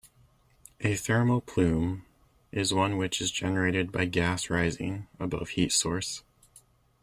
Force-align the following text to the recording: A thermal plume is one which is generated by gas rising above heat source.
A 0.79 0.95
thermal 0.95 1.41
plume 1.41 2.07
is 2.51 2.73
one 2.73 2.97
which 2.97 3.21
is 3.21 3.29
generated 3.29 3.91
by 3.91 4.05
gas 4.05 4.49
rising 4.49 5.05
above 5.19 5.49
heat 5.49 5.71
source. 5.71 6.23